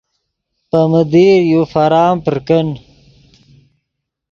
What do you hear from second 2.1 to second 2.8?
پر کن